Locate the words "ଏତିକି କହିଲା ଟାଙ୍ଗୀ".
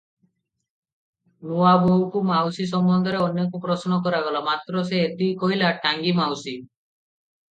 5.09-6.15